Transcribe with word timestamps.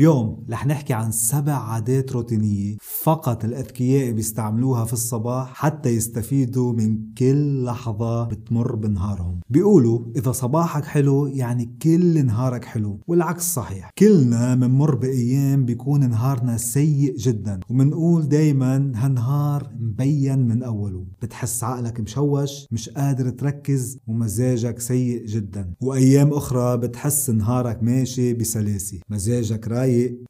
اليوم 0.00 0.44
رح 0.50 0.66
نحكي 0.66 0.92
عن 0.92 1.12
سبع 1.12 1.52
عادات 1.52 2.12
روتينية 2.12 2.76
فقط 3.02 3.44
الأذكياء 3.44 4.12
بيستعملوها 4.12 4.84
في 4.84 4.92
الصباح 4.92 5.54
حتى 5.54 5.88
يستفيدوا 5.88 6.72
من 6.72 6.98
كل 7.18 7.64
لحظة 7.64 8.24
بتمر 8.24 8.74
بنهارهم. 8.76 9.40
بيقولوا 9.48 10.00
إذا 10.16 10.32
صباحك 10.32 10.84
حلو 10.84 11.26
يعني 11.26 11.76
كل 11.82 12.26
نهارك 12.26 12.64
حلو 12.64 13.00
والعكس 13.06 13.54
صحيح. 13.54 13.90
كلنا 13.98 14.54
منمر 14.54 14.94
بأيام 14.94 15.64
بيكون 15.64 16.10
نهارنا 16.10 16.56
سيء 16.56 17.16
جدا 17.16 17.60
ومنقول 17.70 18.28
دايما 18.28 18.92
هالنهار 18.94 19.70
مبين 19.80 20.38
من 20.38 20.62
أوله. 20.62 21.04
بتحس 21.22 21.64
عقلك 21.64 22.00
مشوش 22.00 22.66
مش 22.70 22.88
قادر 22.88 23.30
تركز 23.30 23.98
ومزاجك 24.06 24.80
سيء 24.80 25.26
جدا. 25.26 25.74
وأيام 25.80 26.32
أخرى 26.32 26.76
بتحس 26.76 27.30
نهارك 27.30 27.82
ماشي 27.82 28.34
بسلاسة 28.34 28.98
مزاجك 29.08 29.68
رايق 29.68 29.79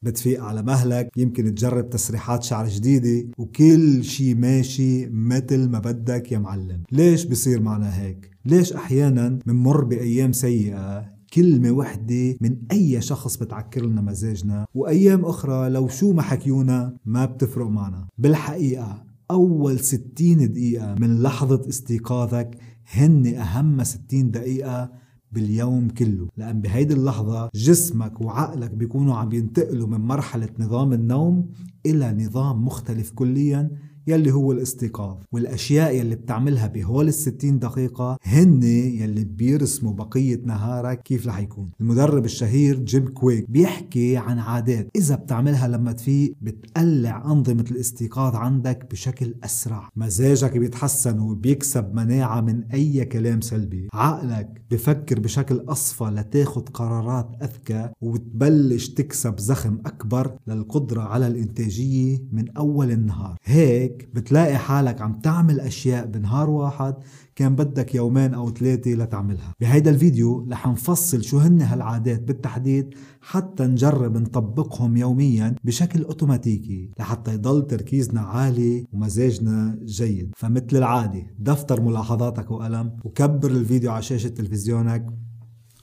بتفيق 0.03 0.43
على 0.43 0.61
مهلك 0.63 1.09
يمكن 1.17 1.55
تجرب 1.55 1.89
تسريحات 1.89 2.43
شعر 2.43 2.67
جديدة 2.67 3.29
وكل 3.37 4.03
شي 4.03 4.33
ماشي 4.33 5.07
مثل 5.09 5.69
ما 5.69 5.79
بدك 5.79 6.31
يا 6.31 6.39
معلم. 6.39 6.83
ليش 6.91 7.25
بصير 7.25 7.61
معنا 7.61 8.01
هيك؟ 8.01 8.31
ليش 8.45 8.73
أحيانا 8.73 9.39
منمر 9.45 9.83
بأيام 9.83 10.31
سيئة 10.31 11.11
كلمة 11.33 11.71
وحدة 11.71 12.35
من 12.41 12.57
أي 12.71 13.01
شخص 13.01 13.37
بتعكر 13.37 13.85
لنا 13.85 14.01
مزاجنا؟ 14.01 14.65
وأيام 14.73 15.25
أخرى 15.25 15.69
لو 15.69 15.87
شو 15.87 16.13
ما 16.13 16.21
حكيونا 16.21 16.97
ما 17.05 17.25
بتفرق 17.25 17.67
معنا. 17.67 18.07
بالحقيقة 18.17 19.03
أول 19.31 19.79
60 19.79 20.51
دقيقة 20.51 20.95
من 20.99 21.21
لحظة 21.21 21.61
استيقاظك 21.69 22.57
هن 22.93 23.27
أهم 23.35 23.83
60 23.83 24.31
دقيقة 24.31 24.91
باليوم 25.31 25.87
كله 25.89 26.27
لأن 26.37 26.61
بهيدي 26.61 26.93
اللحظة 26.93 27.49
جسمك 27.55 28.21
وعقلك 28.21 28.71
بيكونوا 28.71 29.15
عم 29.15 29.33
ينتقلوا 29.33 29.87
من 29.87 30.01
مرحلة 30.01 30.49
نظام 30.59 30.93
النوم 30.93 31.49
إلى 31.85 32.13
نظام 32.25 32.65
مختلف 32.65 33.11
كليا. 33.11 33.71
يلي 34.07 34.31
هو 34.31 34.51
الاستيقاظ 34.51 35.17
والأشياء 35.31 35.95
يلي 35.95 36.15
بتعملها 36.15 36.67
بهول 36.67 37.07
الستين 37.07 37.59
دقيقة 37.59 38.17
هن 38.23 38.63
يلي 38.63 39.23
بيرسموا 39.23 39.93
بقية 39.93 40.41
نهارك 40.45 41.01
كيف 41.03 41.27
رح 41.27 41.39
يكون. 41.39 41.69
المدرب 41.81 42.25
الشهير 42.25 42.79
جيم 42.79 43.07
كويك 43.07 43.49
بيحكي 43.49 44.17
عن 44.17 44.39
عادات 44.39 44.87
إذا 44.95 45.15
بتعملها 45.15 45.67
لما 45.67 45.91
تفيق 45.91 46.35
بتقلع 46.41 47.25
أنظمة 47.25 47.65
الاستيقاظ 47.71 48.35
عندك 48.35 48.87
بشكل 48.91 49.35
أسرع. 49.43 49.89
مزاجك 49.95 50.57
بيتحسن 50.57 51.19
وبيكسب 51.19 51.95
مناعة 51.95 52.41
من 52.41 52.63
أي 52.63 53.05
كلام 53.05 53.41
سلبي. 53.41 53.87
عقلك 53.93 54.61
بفكر 54.71 55.19
بشكل 55.19 55.63
أصفى 55.67 56.03
لتاخد 56.03 56.69
قرارات 56.69 57.29
أذكى 57.41 57.89
وبتبلش 58.01 58.89
تكسب 58.89 59.39
زخم 59.39 59.77
أكبر 59.85 60.37
للقدرة 60.47 61.01
على 61.01 61.27
الإنتاجية 61.27 62.17
من 62.31 62.57
أول 62.57 62.91
النهار. 62.91 63.37
هيك 63.43 63.90
هيك 63.91 64.09
بتلاقي 64.13 64.57
حالك 64.57 65.01
عم 65.01 65.19
تعمل 65.19 65.59
أشياء 65.59 66.05
بنهار 66.05 66.49
واحد 66.49 66.95
كان 67.35 67.55
بدك 67.55 67.95
يومين 67.95 68.33
أو 68.33 68.51
ثلاثة 68.51 68.91
لتعملها. 68.91 69.53
بهيدا 69.59 69.91
الفيديو 69.91 70.47
رح 70.51 70.67
نفصل 70.67 71.23
شو 71.23 71.37
هن 71.37 71.61
هالعادات 71.61 72.21
بالتحديد 72.21 72.93
حتى 73.21 73.63
نجرب 73.63 74.17
نطبقهم 74.17 74.97
يوميا 74.97 75.55
بشكل 75.63 76.03
أوتوماتيكي 76.03 76.91
لحتى 76.99 77.33
يضل 77.33 77.67
تركيزنا 77.67 78.21
عالي 78.21 78.85
ومزاجنا 78.93 79.79
جيد. 79.85 80.31
فمثل 80.37 80.77
العادة 80.77 81.23
دفتر 81.39 81.81
ملاحظاتك 81.81 82.51
وقلم 82.51 82.91
وكبر 83.03 83.51
الفيديو 83.51 83.91
على 83.91 84.01
شاشة 84.01 84.27
تلفزيونك 84.27 85.05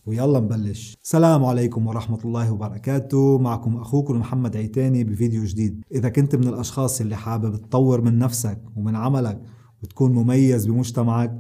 ويلا 0.09 0.41
نبلش. 0.41 0.97
السلام 1.05 1.45
عليكم 1.45 1.87
ورحمة 1.87 2.19
الله 2.25 2.53
وبركاته. 2.53 3.39
معكم 3.39 3.77
أخوكم 3.77 4.17
محمد 4.17 4.57
عيتاني 4.57 5.05
بفيديو 5.05 5.45
جديد. 5.45 5.83
إذا 5.93 6.09
كنت 6.09 6.37
من 6.37 6.49
الأشخاص 6.49 7.01
اللي 7.01 7.17
حابب 7.17 7.57
تطور 7.57 8.01
من 8.01 8.19
نفسك 8.19 8.63
ومن 8.77 8.97
عملك 8.97 9.43
وتكون 9.83 10.13
مميز 10.13 10.67
بمجتمعك 10.67 11.39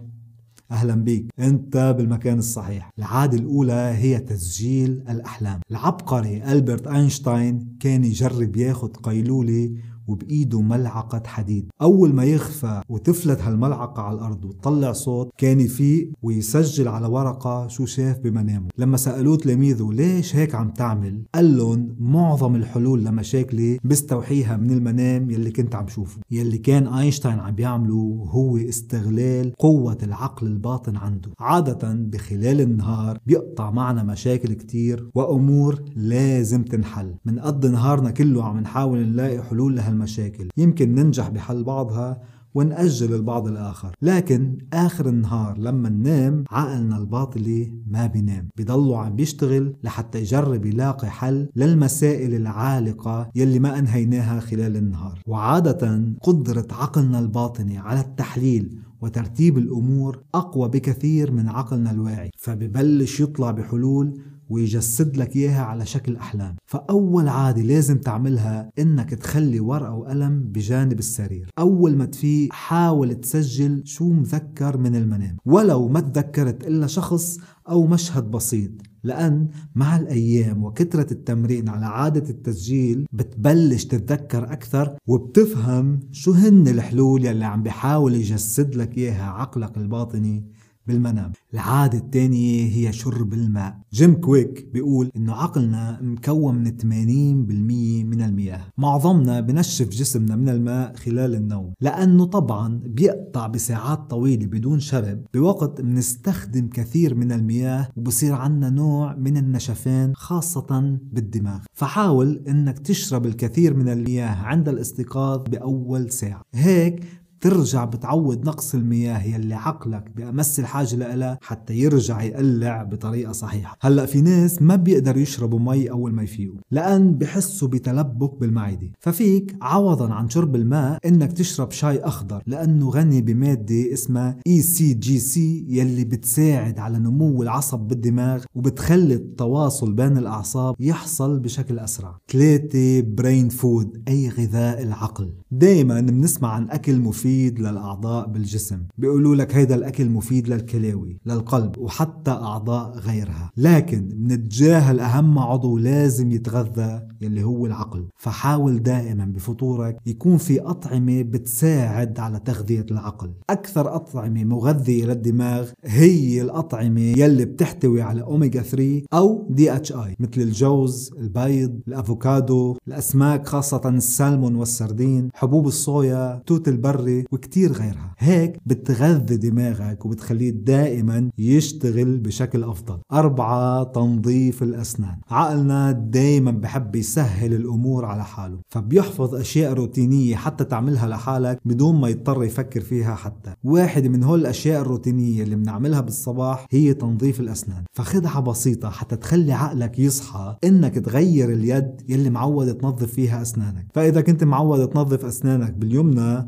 أهلا 0.70 0.94
بيك. 0.94 1.30
أنت 1.38 1.94
بالمكان 1.98 2.38
الصحيح. 2.38 2.90
العادة 2.98 3.38
الأولى 3.38 3.72
هي 3.72 4.18
تسجيل 4.18 5.04
الأحلام. 5.08 5.60
العبقري 5.70 6.52
ألبرت 6.52 6.86
أينشتاين 6.86 7.76
كان 7.80 8.04
يجرب 8.04 8.56
ياخد 8.56 8.96
قيلولة 8.96 9.70
وبإيده 10.08 10.60
ملعقة 10.60 11.22
حديد. 11.26 11.68
أول 11.82 12.14
ما 12.14 12.24
يخفى 12.24 12.82
وتفلت 12.88 13.40
هالملعقة 13.40 14.02
على 14.02 14.18
الأرض 14.18 14.44
وتطلع 14.44 14.92
صوت 14.92 15.30
كان 15.38 15.60
يفيق 15.60 16.10
ويسجل 16.22 16.88
على 16.88 17.06
ورقة 17.06 17.68
شو 17.68 17.86
شاف 17.86 18.18
بمنامه. 18.18 18.68
لما 18.78 18.96
سألوه 18.96 19.36
تلاميذه 19.36 19.90
ليش 19.92 20.36
هيك 20.36 20.54
عم 20.54 20.70
تعمل؟ 20.70 21.22
قال 21.34 21.56
لهم 21.56 21.96
معظم 21.98 22.56
الحلول 22.56 23.04
لمشاكلي 23.04 23.78
بستوحيها 23.84 24.56
من 24.56 24.70
المنام 24.70 25.30
يلي 25.30 25.50
كنت 25.50 25.74
عم 25.74 25.88
شوفه 25.88 26.20
يلي 26.30 26.58
كان 26.58 26.86
أينشتاين 26.86 27.38
عم 27.38 27.54
بيعمله 27.54 28.26
هو 28.30 28.56
استغلال 28.56 29.52
قوة 29.58 29.98
العقل 30.02 30.46
الباطن 30.46 30.96
عنده. 30.96 31.30
عادة 31.38 31.94
بخلال 31.94 32.60
النهار 32.60 33.18
بيقطع 33.26 33.70
معنا 33.70 34.02
مشاكل 34.02 34.52
كتير 34.52 35.10
وأمور 35.14 35.82
لازم 35.96 36.62
تنحل. 36.62 37.14
من 37.24 37.38
قد 37.38 37.66
نهارنا 37.66 38.10
كله 38.10 38.44
عم 38.44 38.58
نحاول 38.60 38.98
نلاقي 38.98 39.42
حلول 39.42 39.76
لهال 39.76 39.97
المشاكل. 39.98 40.48
يمكن 40.56 40.94
ننجح 40.94 41.28
بحل 41.28 41.64
بعضها 41.64 42.20
ونأجل 42.54 43.14
البعض 43.14 43.46
الآخر. 43.46 43.94
لكن 44.02 44.58
آخر 44.72 45.08
النهار 45.08 45.58
لما 45.58 45.88
ننام 45.88 46.44
عقلنا 46.50 46.98
الباطلي 46.98 47.74
ما 47.86 48.06
بينام. 48.06 48.48
بضلوا 48.58 48.98
عم 48.98 49.16
بيشتغل 49.16 49.74
لحتى 49.82 50.18
يجرب 50.18 50.66
يلاقي 50.66 51.10
حل 51.10 51.48
للمسائل 51.56 52.34
العالقة 52.34 53.28
يلي 53.34 53.58
ما 53.58 53.78
أنهيناها 53.78 54.40
خلال 54.40 54.76
النهار. 54.76 55.22
وعادة 55.26 56.02
قدرة 56.22 56.66
عقلنا 56.70 57.18
الباطني 57.18 57.78
على 57.78 58.00
التحليل 58.00 58.78
وترتيب 59.00 59.58
الأمور 59.58 60.22
أقوى 60.34 60.68
بكثير 60.68 61.32
من 61.32 61.48
عقلنا 61.48 61.90
الواعي. 61.90 62.30
فببلش 62.38 63.20
يطلع 63.20 63.50
بحلول 63.50 64.20
ويجسد 64.48 65.16
لك 65.16 65.36
إياها 65.36 65.62
على 65.62 65.86
شكل 65.86 66.16
أحلام. 66.16 66.56
فأول 66.66 67.28
عادة 67.28 67.62
لازم 67.62 67.98
تعملها 67.98 68.70
إنك 68.78 69.10
تخلي 69.10 69.60
ورقة 69.60 69.94
وقلم 69.94 70.40
بجانب 70.40 70.98
السرير. 70.98 71.50
أول 71.58 71.96
ما 71.96 72.04
تفيق 72.04 72.52
حاول 72.52 73.14
تسجل 73.14 73.82
شو 73.84 74.12
مذكر 74.12 74.78
من 74.78 74.96
المنام. 74.96 75.36
ولو 75.46 75.88
ما 75.88 76.00
تذكرت 76.00 76.66
إلا 76.66 76.86
شخص 76.86 77.38
أو 77.68 77.86
مشهد 77.86 78.30
بسيط. 78.30 78.70
لأن 79.04 79.48
مع 79.74 79.96
الأيام 79.96 80.64
وكثرة 80.64 81.12
التمرين 81.12 81.68
على 81.68 81.86
عادة 81.86 82.30
التسجيل 82.30 83.06
بتبلش 83.12 83.84
تتذكر 83.84 84.52
أكثر 84.52 84.96
وبتفهم 85.06 86.00
شو 86.12 86.32
هن 86.32 86.68
الحلول 86.68 87.24
يلي 87.24 87.44
عم 87.44 87.62
بيحاول 87.62 88.14
يجسد 88.14 88.74
لك 88.74 88.98
إياها 88.98 89.24
عقلك 89.24 89.76
الباطني 89.76 90.44
بالمنام. 90.88 91.32
العادة 91.54 91.98
الثانية 91.98 92.64
هي 92.76 92.92
شرب 92.92 93.32
الماء. 93.32 93.78
جيم 93.92 94.14
كويك 94.14 94.68
بيقول 94.72 95.10
إنه 95.16 95.34
عقلنا 95.34 96.00
مكون 96.02 96.54
من 96.54 96.76
80% 96.76 98.04
من 98.04 98.22
المياه. 98.22 98.60
معظمنا 98.78 99.40
بنشف 99.40 99.88
جسمنا 99.88 100.36
من 100.36 100.48
الماء 100.48 100.96
خلال 100.96 101.34
النوم. 101.34 101.72
لأنه 101.80 102.24
طبعا 102.24 102.80
بيقطع 102.84 103.46
بساعات 103.46 104.10
طويلة 104.10 104.46
بدون 104.46 104.80
شرب. 104.80 105.24
بوقت 105.34 105.80
بنستخدم 105.80 106.68
كثير 106.68 107.14
من 107.14 107.32
المياه 107.32 107.88
وبصير 107.96 108.34
عنا 108.34 108.70
نوع 108.70 109.14
من 109.14 109.36
النشفان 109.36 110.12
خاصة 110.14 110.98
بالدماغ. 111.12 111.60
فحاول 111.74 112.42
إنك 112.48 112.78
تشرب 112.78 113.26
الكثير 113.26 113.76
من 113.76 113.88
المياه 113.88 114.34
عند 114.34 114.68
الاستيقاظ 114.68 115.42
بأول 115.48 116.10
ساعة. 116.10 116.42
هيك 116.54 117.04
ترجع 117.40 117.84
بتعوض 117.84 118.46
نقص 118.46 118.74
المياه 118.74 119.22
يلي 119.24 119.54
عقلك 119.54 120.10
بأمس 120.16 120.60
الحاجة 120.60 120.96
لها 120.96 121.38
حتى 121.42 121.74
يرجع 121.74 122.22
يقلع 122.22 122.82
بطريقة 122.82 123.32
صحيحة. 123.32 123.76
هلأ 123.80 124.06
في 124.06 124.20
ناس 124.20 124.62
ما 124.62 124.76
بيقدروا 124.76 125.22
يشربوا 125.22 125.58
مي 125.58 125.90
أول 125.90 126.12
ما 126.12 126.22
يفيقوا 126.22 126.58
لأن 126.70 127.14
بحسوا 127.14 127.68
بتلبك 127.68 128.40
بالمعدة. 128.40 128.90
ففيك 129.00 129.56
عوضا 129.62 130.12
عن 130.12 130.30
شرب 130.30 130.56
الماء 130.56 130.98
إنك 131.06 131.32
تشرب 131.32 131.70
شاي 131.70 131.98
أخضر 131.98 132.42
لأنه 132.46 132.90
غني 132.90 133.20
بمادة 133.20 133.92
اسمها 133.92 134.36
ECGC 134.46 135.66
يلي 135.68 136.04
بتساعد 136.04 136.78
على 136.78 136.98
نمو 136.98 137.42
العصب 137.42 137.78
بالدماغ 137.78 138.44
وبتخلي 138.54 139.14
التواصل 139.14 139.92
بين 139.92 140.18
الأعصاب 140.18 140.74
يحصل 140.80 141.38
بشكل 141.38 141.78
أسرع. 141.78 142.18
ثلاثة 142.32 143.00
brain 143.00 143.48
food 143.48 144.02
أي 144.08 144.28
غذاء 144.28 144.82
العقل. 144.82 145.32
دايما 145.50 146.00
بنسمع 146.00 146.48
عن 146.48 146.70
أكل 146.70 147.00
مفيد 147.00 147.27
مفيد 147.28 147.60
للأعضاء 147.60 148.26
بالجسم. 148.28 148.82
بيقولوا 148.98 149.36
لك 149.36 149.54
هيدا 149.54 149.74
الأكل 149.74 150.10
مفيد 150.10 150.48
للكلاوي 150.48 151.18
للقلب 151.26 151.78
وحتى 151.78 152.30
أعضاء 152.30 152.98
غيرها. 152.98 153.50
لكن 153.56 154.08
منتجاهل 154.18 155.00
أهم 155.00 155.38
عضو 155.38 155.78
لازم 155.78 156.32
يتغذى 156.32 157.02
يلي 157.20 157.42
هو 157.44 157.66
العقل. 157.66 158.04
فحاول 158.16 158.82
دائما 158.82 159.24
بفطورك 159.24 159.96
يكون 160.06 160.36
في 160.36 160.60
أطعمة 160.60 161.22
بتساعد 161.22 162.18
على 162.18 162.40
تغذية 162.40 162.86
العقل. 162.90 163.30
أكثر 163.50 163.94
أطعمة 163.94 164.44
مغذية 164.44 165.04
للدماغ 165.04 165.70
هي 165.84 166.42
الأطعمة 166.42 167.00
يلي 167.00 167.44
بتحتوي 167.44 168.02
على 168.02 168.22
أوميجا 168.22 168.62
3 168.62 169.02
أو 169.12 169.46
DHA 169.50 170.16
مثل 170.20 170.40
الجوز 170.40 171.10
البيض 171.18 171.80
الأفوكادو 171.88 172.76
الأسماك 172.88 173.46
خاصة 173.46 173.88
السلمون 173.88 174.54
والسردين 174.54 175.28
حبوب 175.34 175.66
الصويا 175.66 176.42
توت 176.46 176.68
البري 176.68 177.17
وكتير 177.32 177.72
غيرها. 177.72 178.14
هيك 178.18 178.58
بتغذي 178.66 179.36
دماغك 179.36 180.06
وبتخليه 180.06 180.50
دائما 180.50 181.30
يشتغل 181.38 182.18
بشكل 182.18 182.64
أفضل. 182.64 182.98
أربعة 183.12 183.84
تنظيف 183.84 184.62
الأسنان. 184.62 185.18
عقلنا 185.30 185.92
دائما 185.92 186.50
بحب 186.50 186.96
يسهل 186.96 187.54
الأمور 187.54 188.04
على 188.04 188.24
حاله 188.24 188.58
فبيحفظ 188.70 189.34
أشياء 189.34 189.72
روتينية 189.72 190.36
حتى 190.36 190.64
تعملها 190.64 191.08
لحالك 191.08 191.60
بدون 191.64 192.00
ما 192.00 192.08
يضطر 192.08 192.44
يفكر 192.44 192.80
فيها 192.80 193.14
حتى. 193.14 193.54
واحد 193.64 194.06
من 194.06 194.22
هول 194.24 194.40
الأشياء 194.40 194.82
الروتينية 194.82 195.42
اللي 195.42 195.56
بنعملها 195.56 196.00
بالصباح 196.00 196.66
هي 196.70 196.94
تنظيف 196.94 197.40
الأسنان. 197.40 197.84
فخدعة 197.92 198.40
بسيطة 198.40 198.90
حتى 198.90 199.16
تخلي 199.16 199.52
عقلك 199.52 199.98
يصحى 199.98 200.56
إنك 200.64 200.94
تغير 200.94 201.52
اليد 201.52 202.02
يلي 202.08 202.30
معود 202.30 202.74
تنظف 202.74 203.12
فيها 203.12 203.42
أسنانك. 203.42 203.86
فإذا 203.94 204.20
كنت 204.20 204.44
معود 204.44 204.88
تنظف 204.88 205.24
أسنانك 205.24 205.72
باليمنى 205.72 206.46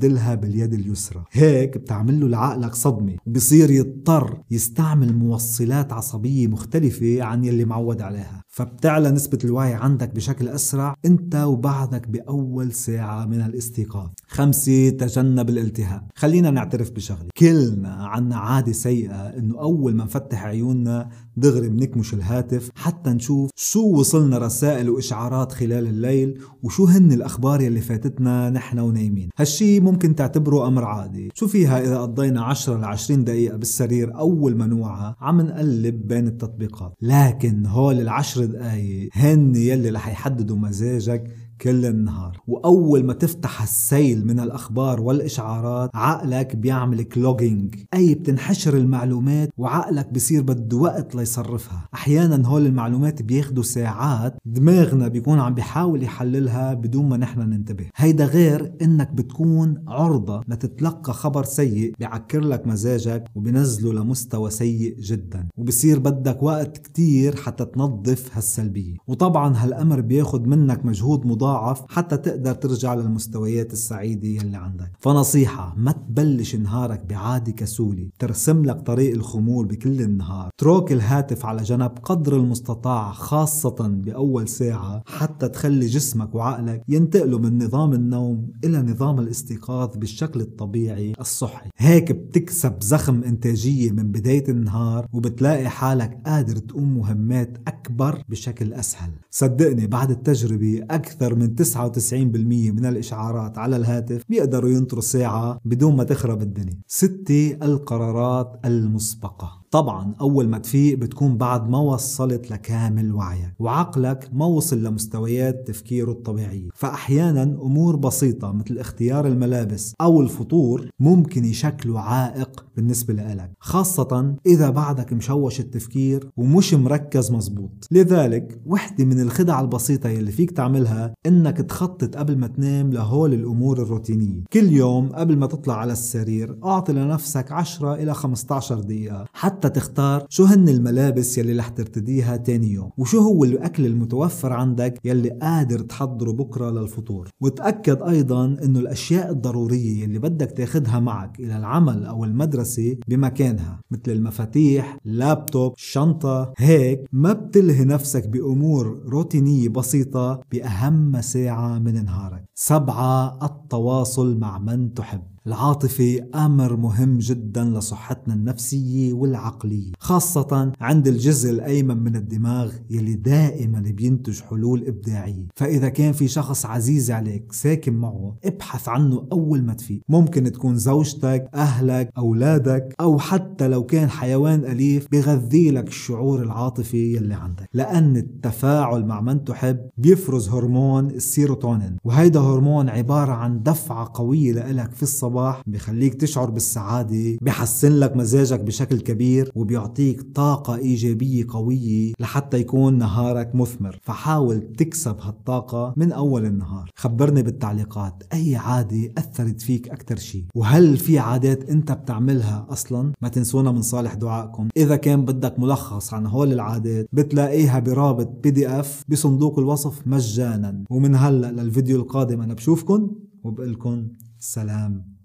استبدلها 0.00 0.34
باليد 0.34 0.74
اليسرى. 0.74 1.24
هيك 1.32 1.78
بتعمل 1.78 2.20
له 2.20 2.28
لعقلك 2.28 2.74
صدمة. 2.74 3.16
وبصير 3.26 3.70
يضطر 3.70 4.42
يستعمل 4.50 5.16
موصلات 5.16 5.92
عصبية 5.92 6.46
مختلفة 6.46 7.22
عن 7.22 7.44
يلي 7.44 7.64
معود 7.64 8.00
عليها. 8.00 8.42
فبتعلى 8.48 9.10
نسبة 9.10 9.38
الوعي 9.44 9.74
عندك 9.74 10.14
بشكل 10.14 10.48
أسرع 10.48 10.94
أنت 11.04 11.34
وبعدك 11.34 12.08
بأول 12.08 12.72
ساعة 12.72 13.26
من 13.26 13.40
الاستيقاظ. 13.40 14.10
خمسة 14.28 14.90
تجنب 14.90 15.48
الالتهاب 15.48 16.10
خلينا 16.14 16.50
نعترف 16.50 16.90
بشغلة. 16.90 17.28
كلنا 17.38 17.94
عنا 17.94 18.36
عادة 18.36 18.72
سيئة 18.72 19.14
أنه 19.14 19.60
أول 19.60 19.94
ما 19.94 20.04
نفتح 20.04 20.44
عيوننا 20.44 21.10
دغري 21.40 21.68
بنكمش 21.68 22.14
الهاتف 22.14 22.70
حتى 22.74 23.10
نشوف 23.10 23.50
شو 23.56 23.80
وصلنا 23.80 24.38
رسائل 24.38 24.90
وإشعارات 24.90 25.52
خلال 25.52 25.86
الليل 25.86 26.38
وشو 26.62 26.84
هن 26.84 27.12
الأخبار 27.12 27.60
يلي 27.60 27.80
فاتتنا 27.80 28.50
نحن 28.50 28.78
ونايمين. 28.78 29.30
هالشي 29.38 29.80
ممكن 29.80 30.14
تعتبره 30.14 30.66
أمر 30.66 30.84
عادي. 30.84 31.28
شو 31.34 31.46
فيها 31.46 31.80
إذا 31.80 31.98
قضينا 31.98 32.44
10 32.44 32.78
ل 32.78 32.84
20 32.84 33.24
دقيقة 33.24 33.56
بالسرير 33.56 34.18
أول 34.18 34.56
ما 34.56 34.66
نوعى 34.66 35.14
عم 35.20 35.40
نقلب 35.40 36.06
بين 36.06 36.26
التطبيقات. 36.26 36.92
لكن 37.02 37.66
هول 37.66 38.00
العشر 38.00 38.44
دقايق 38.44 39.10
هن 39.12 39.56
يلي 39.56 39.90
رح 39.90 40.08
يحددوا 40.08 40.56
مزاجك 40.56 41.24
كل 41.62 41.86
النهار. 41.86 42.40
وأول 42.46 43.04
ما 43.04 43.12
تفتح 43.12 43.62
السيل 43.62 44.26
من 44.26 44.40
الأخبار 44.40 45.00
والإشعارات 45.00 45.90
عقلك 45.94 46.56
بيعمل 46.56 47.02
clogging 47.02 47.74
أي 47.94 48.14
بتنحشر 48.14 48.76
المعلومات 48.76 49.50
وعقلك 49.58 50.12
بصير 50.12 50.42
بده 50.42 50.76
وقت 50.76 51.14
ليصرفها. 51.14 51.88
أحيانا 51.94 52.48
هول 52.48 52.66
المعلومات 52.66 53.22
بياخدوا 53.22 53.62
ساعات 53.62 54.36
دماغنا 54.46 55.08
بيكون 55.08 55.38
عم 55.38 55.54
بيحاول 55.54 56.02
يحللها 56.02 56.74
بدون 56.74 57.08
ما 57.08 57.16
نحن 57.16 57.40
ننتبه. 57.40 57.86
هيدا 57.96 58.24
غير 58.24 58.72
إنك 58.82 59.12
بتكون 59.12 59.84
عرضة 59.88 60.42
لتتلقى 60.48 61.12
خبر 61.12 61.44
سيء 61.44 61.92
بيعكر 61.98 62.40
لك 62.40 62.66
مزاجك 62.66 63.24
وبنزله 63.34 63.92
لمستوى 63.92 64.50
سيء 64.50 64.96
جدا. 65.00 65.48
وبصير 65.56 65.98
بدك 65.98 66.42
وقت 66.42 66.78
كتير 66.78 67.36
حتى 67.36 67.64
تنظف 67.64 68.36
هالسلبية. 68.36 68.96
وطبعا 69.08 69.56
هالأمر 69.56 70.00
بياخد 70.00 70.46
منك 70.46 70.84
مجهود 70.86 71.26
مضاعف 71.26 71.49
تتضاعف 71.50 71.82
حتى 71.88 72.16
تقدر 72.16 72.54
ترجع 72.54 72.94
للمستويات 72.94 73.72
السعيدة 73.72 74.28
يلي 74.28 74.56
عندك. 74.56 74.92
فنصيحة 74.98 75.74
ما 75.76 75.92
تبلش 75.92 76.56
نهارك 76.56 77.04
بعادة 77.04 77.52
كسولة. 77.52 78.08
ترسم 78.18 78.64
لك 78.64 78.80
طريق 78.80 79.14
الخمول 79.14 79.66
بكل 79.66 80.00
النهار. 80.00 80.50
اترك 80.58 80.92
الهاتف 80.92 81.46
على 81.46 81.62
جنب 81.62 81.90
قدر 82.02 82.36
المستطاع 82.36 83.12
خاصة 83.12 83.76
بأول 83.88 84.48
ساعة 84.48 85.02
حتى 85.06 85.48
تخلي 85.48 85.86
جسمك 85.86 86.34
وعقلك 86.34 86.82
ينتقلوا 86.88 87.38
من 87.38 87.64
نظام 87.64 87.92
النوم 87.92 88.52
إلى 88.64 88.82
نظام 88.82 89.18
الاستيقاظ 89.18 89.96
بالشكل 89.96 90.40
الطبيعي 90.40 91.12
الصحي. 91.20 91.70
هيك 91.78 92.12
بتكسب 92.12 92.82
زخم 92.82 93.22
إنتاجية 93.22 93.90
من 93.90 94.12
بداية 94.12 94.44
النهار 94.48 95.06
وبتلاقي 95.12 95.68
حالك 95.68 96.18
قادر 96.26 96.56
تقوم 96.56 96.98
مهمات 96.98 97.58
أكبر 97.66 98.22
بشكل 98.28 98.72
أسهل. 98.72 99.10
صدقني 99.30 99.86
بعد 99.86 100.10
التجربة 100.10 100.80
أكثر 100.90 101.34
من 101.40 101.54
99% 101.54 102.72
من 102.72 102.86
الإشعارات 102.86 103.58
على 103.58 103.76
الهاتف 103.76 104.22
بيقدروا 104.28 104.70
ينطروا 104.70 105.02
ساعة 105.02 105.60
بدون 105.64 105.96
ما 105.96 106.04
تخرب 106.04 106.42
الدنيا. 106.42 106.80
ستة 106.86 107.56
القرارات 107.62 108.60
المسبقة. 108.64 109.59
طبعا 109.70 110.14
أول 110.20 110.48
ما 110.48 110.58
تفيق 110.58 110.98
بتكون 110.98 111.36
بعد 111.36 111.68
ما 111.68 111.78
وصلت 111.78 112.50
لكامل 112.50 113.14
وعيك 113.14 113.54
وعقلك 113.58 114.28
ما 114.32 114.46
وصل 114.46 114.82
لمستويات 114.82 115.68
تفكيره 115.68 116.10
الطبيعية. 116.10 116.68
فأحيانا 116.74 117.42
أمور 117.42 117.96
بسيطة 117.96 118.52
مثل 118.52 118.78
اختيار 118.78 119.26
الملابس 119.26 119.94
أو 120.00 120.20
الفطور 120.20 120.90
ممكن 121.00 121.44
يشكلوا 121.44 122.00
عائق 122.00 122.64
بالنسبة 122.76 123.14
لك 123.14 123.50
خاصة 123.60 124.36
إذا 124.46 124.70
بعدك 124.70 125.12
مشوش 125.12 125.60
التفكير 125.60 126.30
ومش 126.36 126.74
مركز 126.74 127.32
مزبوط 127.32 127.86
لذلك 127.90 128.60
وحدة 128.66 129.04
من 129.04 129.20
الخدع 129.20 129.60
البسيطة 129.60 130.08
يلي 130.08 130.32
فيك 130.32 130.50
تعملها 130.50 131.14
إنك 131.26 131.56
تخطط 131.56 132.16
قبل 132.16 132.38
ما 132.38 132.46
تنام 132.46 132.92
لهول 132.92 133.34
الأمور 133.34 133.82
الروتينية. 133.82 134.44
كل 134.52 134.72
يوم 134.72 135.08
قبل 135.08 135.36
ما 135.36 135.46
تطلع 135.46 135.74
على 135.74 135.92
السرير 135.92 136.58
أعطي 136.64 136.92
لنفسك 136.92 137.52
10 137.52 137.94
إلى 137.94 138.14
15 138.14 138.80
دقيقة 138.80 139.24
حتى 139.32 139.59
حتى 139.60 139.68
تختار 139.68 140.26
شو 140.28 140.44
هن 140.44 140.68
الملابس 140.68 141.38
يلي 141.38 141.52
رح 141.58 141.68
ترتديها 141.68 142.36
تاني 142.36 142.72
يوم 142.72 142.90
وشو 142.98 143.18
هو 143.18 143.44
الأكل 143.44 143.86
المتوفر 143.86 144.52
عندك 144.52 145.00
يلي 145.04 145.30
قادر 145.30 145.78
تحضره 145.78 146.32
بكرة 146.32 146.70
للفطور. 146.70 147.28
وتأكد 147.40 148.02
أيضا 148.02 148.44
أنه 148.44 148.78
الأشياء 148.78 149.30
الضرورية 149.30 150.02
يلي 150.02 150.18
بدك 150.18 150.50
تاخدها 150.50 150.98
معك 151.00 151.40
إلى 151.40 151.56
العمل 151.56 152.04
أو 152.04 152.24
المدرسة 152.24 152.96
بمكانها 153.08 153.80
مثل 153.90 154.02
المفاتيح 154.12 154.98
اللابتوب 155.06 155.72
الشنطة 155.76 156.52
هيك 156.58 157.00
ما 157.12 157.32
بتلهي 157.32 157.84
نفسك 157.84 158.28
بأمور 158.28 159.02
روتينية 159.06 159.68
بسيطة 159.68 160.40
بأهم 160.52 161.20
ساعة 161.20 161.78
من 161.78 162.04
نهارك. 162.04 162.44
سبعة 162.54 163.38
التواصل 163.42 164.38
مع 164.38 164.58
من 164.58 164.94
تحب. 164.94 165.22
العاطفة 165.46 166.20
أمر 166.34 166.76
مهم 166.76 167.18
جدا 167.18 167.64
لصحتنا 167.64 168.34
النفسية 168.34 169.12
والعقلية 169.12 169.92
خاصة 169.98 170.72
عند 170.80 171.08
الجزء 171.08 171.50
الأيمن 171.50 171.96
من 171.96 172.16
الدماغ 172.16 172.72
يلي 172.90 173.14
دائما 173.14 173.80
بينتج 173.80 174.40
حلول 174.40 174.84
إبداعية. 174.86 175.46
فإذا 175.56 175.88
كان 175.88 176.12
في 176.12 176.28
شخص 176.28 176.66
عزيز 176.66 177.10
عليك 177.10 177.52
ساكن 177.52 177.94
معه 177.94 178.36
ابحث 178.44 178.88
عنه 178.88 179.26
أول 179.32 179.62
ما 179.62 179.74
تفيق 179.74 180.00
ممكن 180.08 180.52
تكون 180.52 180.76
زوجتك 180.76 181.48
أهلك 181.54 182.10
أولادك 182.18 182.94
أو 183.00 183.18
حتى 183.18 183.68
لو 183.68 183.86
كان 183.86 184.10
حيوان 184.10 184.64
أليف 184.64 185.06
بغذي 185.12 185.70
لك 185.70 185.88
الشعور 185.88 186.42
العاطفي 186.42 187.16
يلي 187.16 187.34
عندك. 187.34 187.68
لأن 187.74 188.16
التفاعل 188.16 189.04
مع 189.06 189.20
من 189.20 189.44
تحب 189.44 189.78
بيفرز 189.98 190.48
هرمون 190.48 191.10
السيروتونين 191.10 191.96
وهيدا 192.04 192.40
هرمون 192.40 192.88
عبارة 192.88 193.32
عن 193.32 193.62
دفعة 193.62 194.10
قوية 194.14 194.52
لإلك 194.52 194.94
في 194.94 195.02
الصباح 195.02 195.29
الصباح 195.30 195.62
بخليك 195.66 196.14
تشعر 196.14 196.50
بالسعادة 196.50 197.38
بحسن 197.42 197.92
لك 197.92 198.16
مزاجك 198.16 198.60
بشكل 198.60 199.00
كبير 199.00 199.52
وبيعطيك 199.54 200.22
طاقة 200.34 200.76
إيجابية 200.76 201.46
قوية 201.48 202.12
لحتى 202.20 202.56
يكون 202.56 202.98
نهارك 202.98 203.54
مثمر. 203.54 203.98
فحاول 204.02 204.60
تكسب 204.60 205.16
هالطاقة 205.20 205.94
من 205.96 206.12
أول 206.12 206.44
النهار. 206.46 206.90
خبرني 206.96 207.42
بالتعليقات. 207.42 208.22
أي 208.32 208.56
عادة 208.56 209.12
أثرت 209.18 209.60
فيك 209.60 209.88
أكثر 209.88 210.16
شيء 210.16 210.44
وهل 210.54 210.96
في 210.96 211.18
عادات 211.18 211.70
أنت 211.70 211.92
بتعملها 211.92 212.66
أصلا؟ 212.70 213.12
ما 213.22 213.28
تنسونا 213.28 213.72
من 213.72 213.82
صالح 213.82 214.14
دعائكم. 214.14 214.68
إذا 214.76 214.96
كان 214.96 215.24
بدك 215.24 215.58
ملخص 215.58 216.14
عن 216.14 216.26
هول 216.26 216.52
العادات 216.52 217.06
بتلاقيها 217.12 217.78
برابط 217.78 218.28
PDF 218.42 219.04
بصندوق 219.08 219.58
الوصف 219.58 220.06
مجانا. 220.06 220.84
ومن 220.90 221.14
هلأ 221.14 221.52
للفيديو 221.52 221.96
القادم 221.96 222.42
أنا 222.42 222.54
بشوفكن 222.54 223.10
وبقلكن 223.44 224.08
سلام. 224.38 225.19